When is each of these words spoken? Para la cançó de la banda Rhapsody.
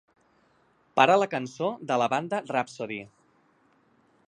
Para 0.99 1.17
la 1.23 1.27
cançó 1.33 1.69
de 1.93 1.99
la 2.03 2.09
banda 2.15 2.41
Rhapsody. 2.47 3.01